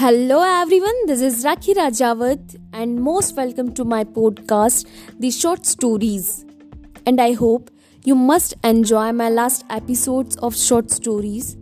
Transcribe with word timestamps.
Hello 0.00 0.42
everyone, 0.44 1.06
this 1.06 1.20
is 1.20 1.44
Rakhi 1.44 1.74
Rajawat 1.74 2.54
and 2.72 3.00
most 3.02 3.34
welcome 3.34 3.74
to 3.74 3.84
my 3.84 4.04
podcast, 4.04 4.86
The 5.18 5.32
Short 5.32 5.66
Stories. 5.66 6.44
And 7.04 7.20
I 7.20 7.32
hope 7.32 7.68
you 8.04 8.14
must 8.14 8.54
enjoy 8.62 9.10
my 9.10 9.28
last 9.28 9.64
episodes 9.70 10.36
of 10.36 10.56
short 10.56 10.92
stories. 10.92 11.54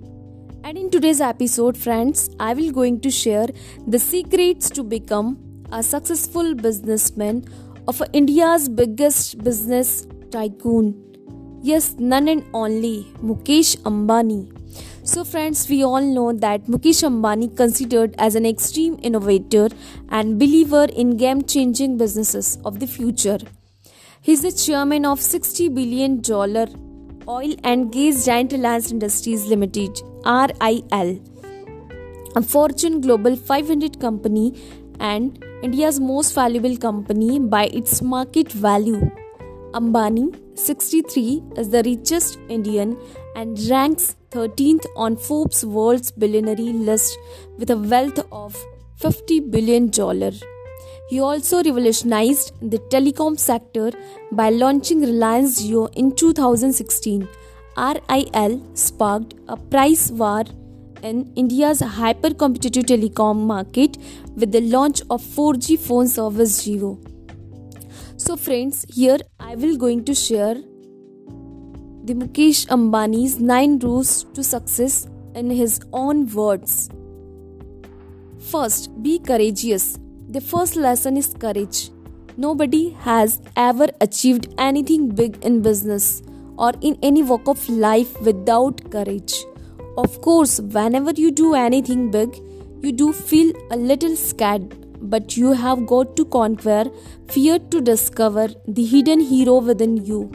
And 0.65 0.77
in 0.77 0.91
today's 0.91 1.23
episode, 1.23 1.79
friends, 1.79 2.29
I 2.39 2.53
will 2.53 2.73
going 2.73 3.01
to 3.01 3.11
share 3.11 3.47
the 3.87 3.99
secrets 3.99 4.69
to 4.69 4.83
become 4.83 5.39
a 5.73 5.83
successful 5.83 6.55
businessman 6.55 7.43
of 7.89 8.03
India's 8.13 8.69
biggest 8.69 9.43
business 9.43 10.07
tycoon. 10.31 11.06
Yes, 11.63 11.97
none 11.99 12.29
and 12.29 12.45
only 12.55 13.13
Mukesh 13.23 13.77
Ambani. 13.79 14.53
So, 15.03 15.25
friends, 15.25 15.69
we 15.69 15.83
all 15.85 16.01
know 16.01 16.33
that 16.33 16.67
Mukesh 16.67 17.03
Ambani 17.09 17.57
considered 17.57 18.15
as 18.19 18.35
an 18.35 18.45
extreme 18.45 18.99
innovator 19.03 19.69
and 20.11 20.39
believer 20.39 20.85
in 20.85 21.17
game-changing 21.17 21.97
businesses 21.97 22.59
of 22.65 22.79
the 22.81 22.87
future. 22.87 23.39
He 24.21 24.33
is 24.33 24.43
the 24.43 24.53
chairman 24.53 25.05
of 25.07 25.21
60 25.21 25.69
billion 25.71 26.21
dollar 26.21 26.67
oil 27.29 27.55
and 27.65 27.91
gas 27.91 28.25
giant 28.25 28.53
Reliance 28.53 28.91
Industries 28.91 29.47
Limited 29.47 30.01
(RIL), 30.25 31.21
a 32.37 32.43
Fortune 32.43 33.01
Global 33.01 33.37
500 33.37 34.01
company 34.01 34.55
and 35.01 35.45
India's 35.63 36.01
most 36.01 36.35
valuable 36.35 36.77
company 36.77 37.39
by 37.39 37.65
its 37.67 38.03
market 38.03 38.53
value. 38.53 39.11
Ambani, 39.73 40.35
63, 40.59 41.43
is 41.57 41.71
the 41.71 41.83
richest 41.83 42.39
Indian 42.49 42.97
and 43.35 43.59
ranks 43.69 44.17
13th 44.31 44.87
on 44.97 45.17
Forbes 45.17 45.65
World's 45.65 46.11
Billionaire 46.11 46.57
list 46.57 47.19
with 47.59 47.71
a 47.71 47.77
wealth 47.77 48.21
of 48.33 48.57
50 48.97 49.41
billion 49.41 49.91
dollars. 49.91 50.43
He 51.09 51.21
also 51.21 51.63
revolutionized 51.63 52.53
the 52.61 52.79
telecom 52.79 53.39
sector 53.39 53.93
by 54.33 54.51
launching 54.51 55.01
Reliance 55.01 55.63
Jio 55.63 55.89
in 55.95 56.15
2016. 56.15 57.29
RIL 57.77 58.63
sparked 58.75 59.35
a 59.49 59.57
price 59.57 60.11
war 60.11 60.45
in 61.03 61.33
India's 61.37 61.81
hyper 61.81 62.33
competitive 62.35 62.85
telecom 62.85 63.45
market 63.47 63.99
with 64.35 64.51
the 64.51 64.63
launch 64.63 65.03
of 65.11 65.23
4G 65.23 65.79
phone 65.79 66.09
service 66.09 66.67
Jio. 66.67 67.16
So 68.19 68.35
friends, 68.35 68.87
here 68.89 69.19
I 69.39 69.57
will 69.57 69.77
going 69.77 70.03
to 70.07 70.15
share 70.15 70.55
the 70.55 72.15
Mukesh 72.15 72.67
Ambani's 72.69 73.39
9 73.39 73.79
rules 73.81 74.25
to 74.33 74.43
success 74.43 75.07
in 75.35 75.51
his 75.51 75.81
own 75.93 76.27
words. 76.33 76.89
First, 78.39 79.03
be 79.03 79.19
courageous. 79.19 79.99
The 80.31 80.41
first 80.41 80.77
lesson 80.77 81.19
is 81.19 81.35
courage. 81.35 81.91
Nobody 82.39 82.97
has 83.01 83.43
ever 83.55 83.89
achieved 84.01 84.49
anything 84.57 85.11
big 85.11 85.45
in 85.45 85.61
business 85.61 86.23
or 86.57 86.73
in 86.81 86.99
any 87.03 87.23
walk 87.23 87.47
of 87.47 87.69
life 87.69 88.19
without 88.23 88.91
courage. 88.91 89.35
Of 89.99 90.23
course, 90.23 90.59
whenever 90.59 91.11
you 91.11 91.31
do 91.31 91.55
anything 91.55 92.11
big, 92.11 92.35
you 92.81 92.93
do 92.93 93.13
feel 93.13 93.53
a 93.71 93.77
little 93.77 94.17
scared, 94.17 94.75
but 95.01 95.37
you 95.37 95.53
have 95.53 95.87
got 95.87 96.17
to 96.17 96.25
conquer 96.25 96.85
fear 97.29 97.59
to 97.59 97.81
discover 97.81 98.49
the 98.67 98.85
hidden 98.85 99.21
hero 99.21 99.59
within 99.59 99.97
you. 100.05 100.31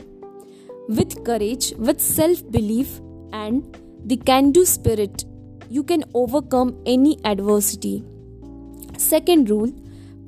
With 0.89 1.23
courage, 1.23 1.73
with 1.77 2.01
self 2.01 2.49
belief, 2.51 2.99
and 3.33 3.77
the 4.05 4.17
can 4.17 4.51
do 4.51 4.65
spirit, 4.65 5.25
you 5.69 5.83
can 5.83 6.03
overcome 6.13 6.75
any 6.85 7.17
adversity. 7.23 8.03
Second 8.97 9.49
rule 9.49 9.71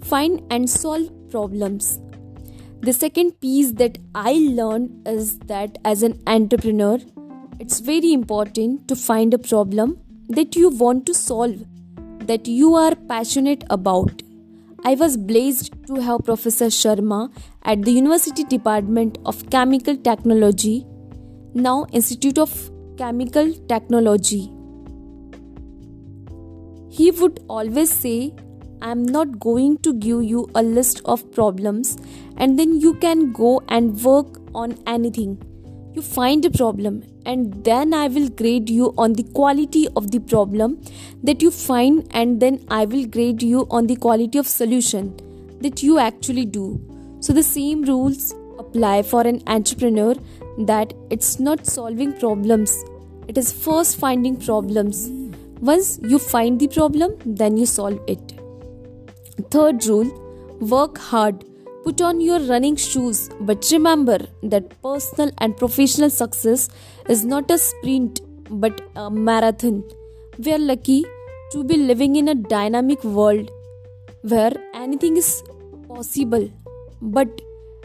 find 0.03 0.41
and 0.51 0.69
solve 0.69 1.09
problems. 1.29 1.99
The 2.81 2.93
second 2.93 3.39
piece 3.39 3.71
that 3.73 3.97
I 4.13 4.33
learned 4.33 5.07
is 5.07 5.39
that 5.51 5.77
as 5.85 6.03
an 6.03 6.21
entrepreneur, 6.27 6.97
it's 7.59 7.79
very 7.79 8.11
important 8.11 8.87
to 8.89 8.95
find 8.95 9.33
a 9.33 9.37
problem 9.37 9.99
that 10.27 10.55
you 10.55 10.69
want 10.69 11.05
to 11.05 11.13
solve, 11.13 11.65
that 12.27 12.47
you 12.47 12.75
are 12.75 12.95
passionate 12.95 13.63
about. 13.69 14.21
I 14.85 14.95
was 14.95 15.15
blessed 15.17 15.71
to 15.87 16.01
have 16.01 16.25
Professor 16.25 16.65
Sharma 16.65 17.31
at 17.63 17.83
the 17.83 17.91
University 17.91 18.43
Department 18.43 19.17
of 19.25 19.49
Chemical 19.49 19.95
Technology, 19.97 20.85
now 21.53 21.85
Institute 21.91 22.37
of 22.37 22.71
Chemical 22.97 23.53
Technology. 23.69 24.51
He 26.89 27.11
would 27.11 27.39
always 27.47 27.91
say, 27.91 28.33
I'm 28.81 29.03
not 29.03 29.39
going 29.39 29.77
to 29.79 29.93
give 29.93 30.23
you 30.23 30.49
a 30.53 30.61
list 30.61 31.01
of 31.05 31.31
problems 31.31 31.97
and 32.37 32.59
then 32.59 32.79
you 32.81 32.95
can 32.95 33.31
go 33.31 33.61
and 33.69 34.03
work 34.03 34.41
on 34.53 34.77
anything. 34.85 35.41
You 35.95 36.01
find 36.01 36.43
a 36.43 36.49
problem 36.49 37.03
and 37.23 37.63
then 37.63 37.93
I 37.93 38.07
will 38.07 38.27
grade 38.29 38.67
you 38.67 38.93
on 38.97 39.13
the 39.13 39.23
quality 39.23 39.87
of 39.95 40.09
the 40.09 40.19
problem 40.19 40.81
that 41.21 41.43
you 41.43 41.51
find 41.51 42.07
and 42.11 42.39
then 42.39 42.65
I 42.67 42.85
will 42.85 43.05
grade 43.05 43.43
you 43.43 43.67
on 43.69 43.85
the 43.85 43.95
quality 43.95 44.39
of 44.39 44.47
solution 44.47 45.15
that 45.61 45.83
you 45.83 45.99
actually 45.99 46.45
do. 46.45 46.81
So 47.19 47.31
the 47.31 47.43
same 47.43 47.83
rules 47.83 48.33
apply 48.57 49.03
for 49.03 49.21
an 49.21 49.43
entrepreneur 49.45 50.15
that 50.57 50.93
it's 51.11 51.39
not 51.39 51.67
solving 51.67 52.13
problems. 52.13 52.83
It 53.27 53.37
is 53.37 53.51
first 53.51 53.97
finding 53.97 54.37
problems. 54.37 55.09
Once 55.61 55.99
you 56.01 56.17
find 56.17 56.59
the 56.59 56.69
problem, 56.69 57.17
then 57.23 57.55
you 57.55 57.67
solve 57.67 57.99
it. 58.07 58.33
Third 59.51 59.85
rule 59.85 60.11
work 60.59 60.97
hard. 60.97 61.45
Put 61.83 61.99
on 61.99 62.21
your 62.21 62.39
running 62.39 62.77
shoes, 62.77 63.29
but 63.41 63.69
remember 63.69 64.17
that 64.41 64.81
personal 64.81 65.31
and 65.39 65.57
professional 65.57 66.09
success 66.09 66.69
is 67.09 67.25
not 67.25 67.51
a 67.51 67.57
sprint 67.57 68.21
but 68.49 68.79
a 68.95 69.09
marathon. 69.11 69.83
We 70.37 70.53
are 70.53 70.59
lucky 70.59 71.03
to 71.51 71.63
be 71.65 71.75
living 71.75 72.15
in 72.15 72.29
a 72.29 72.35
dynamic 72.35 73.03
world 73.03 73.51
where 74.21 74.53
anything 74.73 75.17
is 75.17 75.43
possible, 75.89 76.49
but 77.01 77.41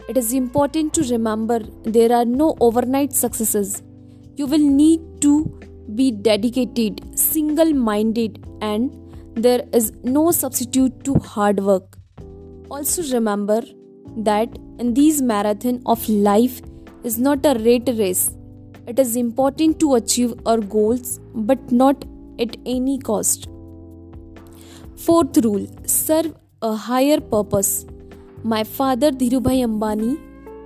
it 0.07 0.15
is 0.15 0.31
important 0.31 0.93
to 0.93 1.03
remember 1.11 1.59
there 1.83 2.13
are 2.13 2.23
no 2.23 2.55
overnight 2.61 3.11
successes. 3.11 3.83
You 4.37 4.45
will 4.45 4.65
need 4.83 5.01
to 5.21 5.59
be 5.93 6.11
dedicated, 6.11 7.01
single 7.19 7.73
minded, 7.73 8.45
and 8.61 8.95
there 9.35 9.65
is 9.73 9.91
no 10.03 10.31
substitute 10.31 11.03
to 11.03 11.15
hard 11.15 11.59
work. 11.59 11.97
Also, 12.69 13.03
remember 13.13 13.61
that 14.25 14.57
in 14.79 14.93
these 14.93 15.21
marathon 15.21 15.81
of 15.85 16.07
life 16.09 16.61
is 17.03 17.17
not 17.17 17.45
a 17.45 17.53
rate 17.59 17.89
race. 17.97 18.31
It 18.87 18.99
is 18.99 19.15
important 19.15 19.79
to 19.79 19.95
achieve 19.95 20.33
our 20.45 20.59
goals, 20.59 21.19
but 21.33 21.71
not 21.71 22.05
at 22.39 22.57
any 22.65 22.97
cost. 22.97 23.47
Fourth 24.95 25.37
rule 25.43 25.67
serve 25.85 26.33
a 26.61 26.75
higher 26.75 27.19
purpose. 27.19 27.85
My 28.43 28.63
father 28.63 29.11
Dhirubhai 29.11 29.59
Ambani 29.67 30.17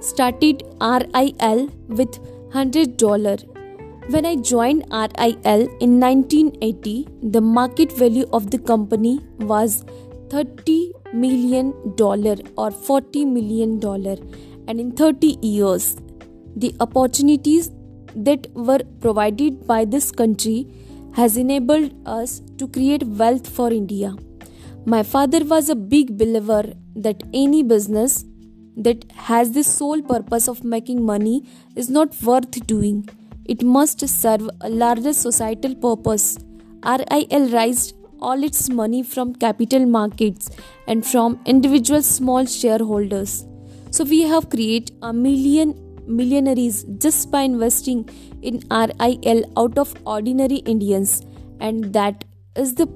started 0.04 0.64
RIL 0.82 1.70
with 1.88 2.20
$100 2.52 3.54
when 4.10 4.26
I 4.26 4.36
joined 4.36 4.84
RIL 4.92 5.62
in 5.80 5.98
1980, 5.98 7.08
the 7.22 7.40
market 7.40 7.90
value 7.94 8.28
of 8.34 8.52
the 8.52 8.60
company 8.60 9.22
was 9.40 9.86
30 10.30 10.92
million 11.14 11.74
dollar 11.96 12.36
or 12.58 12.72
40 12.72 13.26
million 13.26 13.80
dollar 13.80 14.16
and 14.68 14.80
in 14.80 14.92
30 14.92 15.38
years 15.42 15.96
the 16.56 16.76
opportunities 16.80 17.72
that 18.16 18.48
were 18.54 18.82
provided 19.00 19.66
by 19.68 19.86
this 19.86 20.12
country 20.12 20.68
has 21.16 21.38
enabled 21.38 21.92
us 22.06 22.42
to 22.58 22.68
create 22.68 23.04
wealth 23.04 23.48
for 23.48 23.72
India. 23.72 24.16
My 24.86 25.04
father 25.04 25.44
was 25.44 25.70
a 25.70 25.76
big 25.76 26.18
believer 26.18 26.64
that 26.96 27.24
any 27.34 27.64
business 27.64 28.26
that 28.78 29.06
has 29.12 29.52
the 29.52 29.64
sole 29.64 30.02
purpose 30.02 30.48
of 30.48 30.64
making 30.64 31.06
money 31.06 31.44
is 31.76 31.90
not 31.90 32.22
worth 32.22 32.66
doing 32.68 33.08
it 33.46 33.62
must 33.62 34.08
serve 34.08 34.50
a 34.62 34.70
larger 34.70 35.12
societal 35.14 35.76
purpose. 35.76 36.38
RIL 36.86 37.50
raised 37.50 37.94
all 38.30 38.44
its 38.44 38.70
money 38.70 39.04
from 39.04 39.34
capital 39.36 39.86
markets 39.86 40.50
and 40.88 41.06
from 41.06 41.40
individual 41.46 42.02
small 42.02 42.46
shareholders. 42.46 43.46
So 43.92 44.04
we 44.04 44.22
have 44.22 44.50
created 44.50 44.96
a 45.02 45.14
million 45.14 45.80
millionaires 46.08 46.84
just 47.06 47.32
by 47.32 47.42
investing 47.42 48.10
in 48.42 48.62
RIL 48.72 49.44
out 49.58 49.78
of 49.78 49.94
ordinary 50.06 50.58
Indians 50.74 51.22
and 51.60 51.94
that 51.94 52.26
is 52.56 52.76
the 52.76 52.88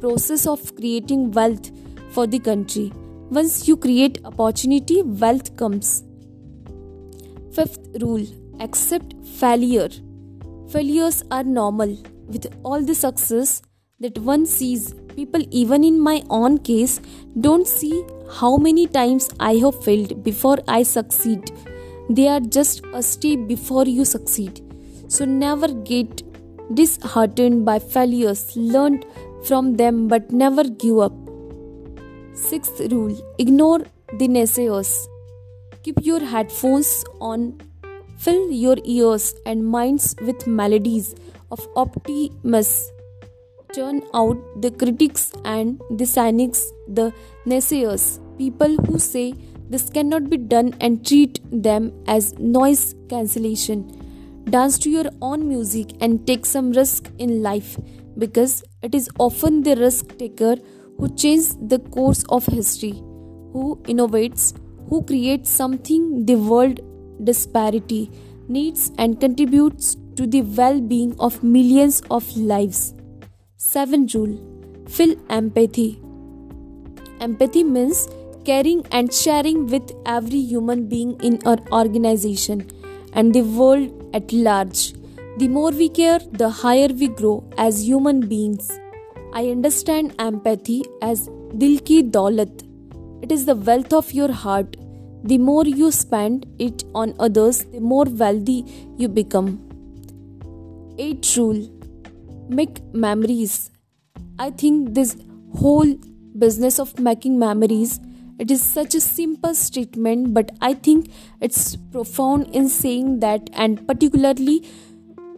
process 0.00 0.46
of 0.46 0.74
creating 0.76 1.30
wealth 1.32 1.70
for 2.10 2.26
the 2.26 2.38
country. 2.38 2.92
Once 3.30 3.68
you 3.68 3.76
create 3.76 4.18
opportunity, 4.24 5.02
wealth 5.02 5.56
comes. 5.56 6.04
Fifth 7.54 7.86
rule 8.00 8.26
accept 8.60 9.14
failure. 9.42 9.88
Failures 10.70 11.22
are 11.30 11.44
normal. 11.44 11.96
With 12.26 12.46
all 12.62 12.82
the 12.82 12.94
success 12.94 13.62
that 14.02 14.18
one 14.18 14.44
sees, 14.46 14.94
People, 15.16 15.42
even 15.50 15.84
in 15.84 16.00
my 16.00 16.22
own 16.30 16.58
case, 16.58 17.00
don't 17.38 17.66
see 17.66 18.04
how 18.38 18.56
many 18.56 18.86
times 18.86 19.28
I 19.38 19.54
have 19.56 19.84
failed 19.84 20.24
before 20.24 20.58
I 20.66 20.82
succeed. 20.82 21.50
They 22.08 22.28
are 22.28 22.40
just 22.40 22.82
a 22.94 23.02
step 23.02 23.46
before 23.46 23.84
you 23.84 24.04
succeed. 24.04 24.60
So 25.08 25.24
never 25.24 25.68
get 25.68 26.22
disheartened 26.74 27.66
by 27.66 27.78
failures. 27.78 28.56
Learn 28.56 29.04
from 29.44 29.76
them 29.76 30.08
but 30.08 30.32
never 30.32 30.64
give 30.64 30.98
up. 30.98 31.12
Sixth 32.32 32.80
rule 32.90 33.14
ignore 33.38 33.80
the 34.18 34.28
naysayers. 34.28 35.06
Keep 35.82 36.00
your 36.02 36.24
headphones 36.24 37.04
on, 37.20 37.60
fill 38.16 38.50
your 38.50 38.76
ears 38.84 39.34
and 39.44 39.66
minds 39.66 40.14
with 40.22 40.46
melodies 40.46 41.14
of 41.50 41.68
optimism. 41.76 42.91
Turn 43.74 44.02
out 44.12 44.36
the 44.60 44.70
critics 44.70 45.32
and 45.46 45.80
the 45.88 46.04
cynics, 46.04 46.70
the 46.86 47.10
naysayers, 47.46 48.20
people 48.36 48.76
who 48.84 48.98
say 48.98 49.34
this 49.70 49.88
cannot 49.88 50.28
be 50.28 50.36
done 50.36 50.74
and 50.78 51.06
treat 51.06 51.40
them 51.50 51.90
as 52.06 52.38
noise 52.38 52.94
cancellation. 53.08 53.90
Dance 54.44 54.78
to 54.80 54.90
your 54.90 55.06
own 55.22 55.48
music 55.48 55.94
and 56.02 56.26
take 56.26 56.44
some 56.44 56.72
risk 56.72 57.10
in 57.18 57.42
life 57.42 57.78
because 58.18 58.62
it 58.82 58.94
is 58.94 59.08
often 59.18 59.62
the 59.62 59.74
risk 59.76 60.18
taker 60.18 60.56
who 60.98 61.08
changes 61.14 61.56
the 61.56 61.78
course 61.78 62.24
of 62.28 62.44
history, 62.44 62.92
who 63.54 63.80
innovates, 63.84 64.54
who 64.90 65.02
creates 65.02 65.48
something 65.48 66.26
the 66.26 66.34
world 66.34 66.80
disparity 67.24 68.10
needs 68.48 68.92
and 68.98 69.18
contributes 69.18 69.96
to 70.16 70.26
the 70.26 70.42
well-being 70.42 71.16
of 71.18 71.42
millions 71.42 72.02
of 72.10 72.36
lives. 72.36 72.92
7 73.70 74.06
rule 74.12 74.32
feel 74.94 75.12
empathy. 75.30 76.00
Empathy 77.20 77.62
means 77.62 78.08
caring 78.44 78.84
and 78.90 79.14
sharing 79.14 79.66
with 79.68 79.92
every 80.04 80.40
human 80.52 80.88
being 80.88 81.12
in 81.28 81.38
our 81.46 81.58
organization 81.70 82.66
and 83.12 83.32
the 83.32 83.42
world 83.42 84.10
at 84.14 84.32
large. 84.32 84.94
The 85.38 85.46
more 85.48 85.70
we 85.70 85.88
care, 85.88 86.18
the 86.32 86.50
higher 86.50 86.88
we 86.88 87.06
grow 87.06 87.48
as 87.56 87.86
human 87.86 88.26
beings. 88.32 88.68
I 89.32 89.46
understand 89.50 90.16
empathy 90.18 90.82
as 91.00 91.28
dil 91.56 91.78
ki 91.78 92.02
daulat. 92.02 92.64
It 93.22 93.30
is 93.30 93.44
the 93.46 93.54
wealth 93.54 93.92
of 93.92 94.12
your 94.12 94.32
heart. 94.32 94.76
The 95.22 95.38
more 95.38 95.64
you 95.64 95.92
spend 95.92 96.46
it 96.58 96.82
on 96.96 97.14
others, 97.20 97.64
the 97.76 97.80
more 97.80 98.06
wealthy 98.24 98.64
you 98.98 99.08
become. 99.08 99.54
8 100.98 101.36
rule 101.36 101.62
Make 102.60 102.82
memories. 102.92 103.70
I 104.38 104.50
think 104.50 104.94
this 104.94 105.16
whole 105.56 105.94
business 106.38 106.78
of 106.78 106.98
making 106.98 107.38
memories 107.38 108.00
it 108.38 108.50
is 108.50 108.62
such 108.62 108.94
a 108.94 109.00
simple 109.00 109.54
statement 109.54 110.32
but 110.36 110.50
i 110.62 110.72
think 110.72 111.10
it's 111.42 111.76
profound 111.96 112.48
in 112.60 112.70
saying 112.76 113.20
that 113.24 113.50
and 113.52 113.86
particularly 113.86 114.54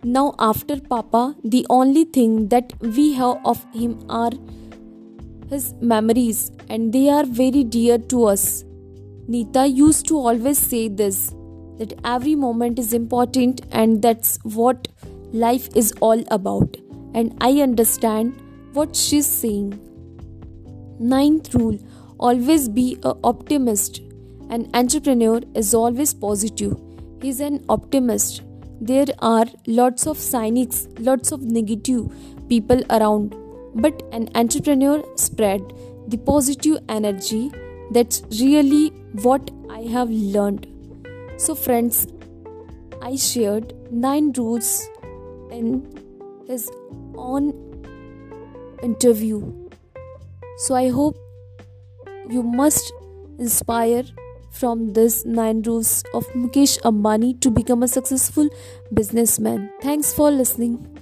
now, 0.07 0.35
after 0.39 0.79
Papa, 0.79 1.35
the 1.43 1.67
only 1.71 2.05
thing 2.05 2.49
that 2.49 2.75
we 2.81 3.15
have 3.15 3.39
of 3.47 3.65
him 3.73 4.05
are 4.11 4.33
his 5.49 5.73
memories, 5.81 6.53
and 6.69 6.93
they 6.93 7.09
are 7.09 7.25
very 7.25 7.65
dear 7.65 7.97
to 8.13 8.25
us. 8.25 8.65
Nita 9.29 9.67
used 9.67 10.07
to 10.09 10.19
always 10.19 10.59
say 10.59 10.89
this 10.89 11.35
that 11.79 11.95
every 12.05 12.35
moment 12.35 12.79
is 12.79 12.93
important, 12.93 13.63
and 13.73 14.03
that's 14.03 14.39
what 14.43 14.89
life 15.33 15.71
is 15.75 15.95
all 16.03 16.23
about. 16.31 16.77
And 17.15 17.37
I 17.41 17.61
understand 17.63 18.41
what 18.73 18.95
she's 18.95 19.27
saying. 19.27 19.81
Ninth 20.99 21.55
rule 21.55 21.79
always 22.19 22.69
be 22.69 22.99
an 23.03 23.19
optimist. 23.25 24.01
An 24.51 24.71
entrepreneur 24.75 25.41
is 25.55 25.75
always 25.75 26.13
positive. 26.13 26.77
He's 27.23 27.41
an 27.41 27.65
optimist 27.69 28.43
there 28.81 29.07
are 29.21 29.47
lots 29.67 30.07
of 30.07 30.19
cynics, 30.19 30.89
lots 30.99 31.33
of 31.33 31.43
negative 31.43 32.13
people 32.49 32.83
around, 32.91 33.35
but 33.75 34.03
an 34.13 34.29
entrepreneur 34.35 35.03
spread 35.17 35.63
the 36.09 36.19
positive 36.19 36.79
energy. 36.89 37.53
That's 37.93 38.23
really 38.41 38.89
what 39.23 39.51
I 39.71 39.83
have 39.83 40.11
learned. 40.11 40.67
So, 41.39 41.55
friends, 41.55 42.09
I 43.01 43.17
shared 43.17 43.73
nine 43.91 44.33
rules 44.33 44.87
in 45.51 46.04
his 46.47 46.71
own 47.17 47.53
interview. 48.83 49.53
So, 50.59 50.75
I 50.75 50.89
hope 50.89 51.17
you 52.31 52.43
must 52.43 52.93
inspire 53.39 54.05
from 54.51 54.93
this 54.93 55.25
9 55.25 55.63
rules 55.63 56.05
of 56.15 56.27
Mukesh 56.29 56.81
Ambani 56.83 57.41
to 57.41 57.51
become 57.51 57.83
a 57.83 57.89
successful 57.89 58.49
businessman. 58.93 59.71
Thanks 59.83 60.15
for 60.15 60.31
listening. 60.31 60.94